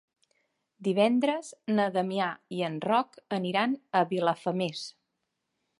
Divendres 0.87 1.51
na 1.73 1.85
Damià 1.99 2.31
i 2.61 2.65
en 2.71 2.81
Roc 2.89 3.21
aniran 3.41 3.79
a 4.01 4.05
Vilafamés. 4.15 4.87